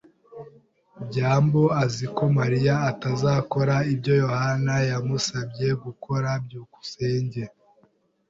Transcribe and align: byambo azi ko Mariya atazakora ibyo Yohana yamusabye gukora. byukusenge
byambo 1.07 1.63
azi 1.83 2.05
ko 2.15 2.23
Mariya 2.37 2.75
atazakora 2.91 3.75
ibyo 3.93 4.13
Yohana 4.23 4.73
yamusabye 4.89 5.67
gukora. 5.83 6.29
byukusenge 6.45 7.41